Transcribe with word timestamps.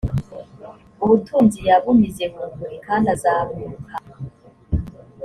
ubutunzi 1.03 1.59
yabumize 1.69 2.23
bunguri 2.33 2.77
kandi 2.85 3.07
azaburuka 3.15 3.93